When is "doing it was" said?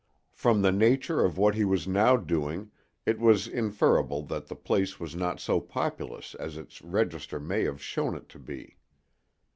2.17-3.47